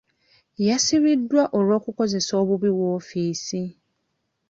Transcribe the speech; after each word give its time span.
Yasibiddwa 0.67 1.43
olw'okukozesa 1.57 2.33
obubi 2.41 2.69
woofiisi. 2.79 3.63